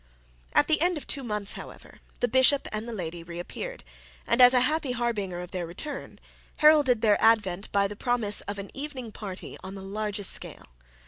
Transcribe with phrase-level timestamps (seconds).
[0.53, 3.83] At the end of two months, however, the bishop and the lady reappeared;
[4.25, 6.19] and as a happy harbinger of their return,
[6.57, 10.65] heralded their advent by the promise of an evening party on the largest scale.